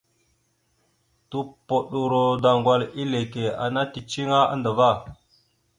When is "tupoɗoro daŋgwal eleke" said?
1.29-3.43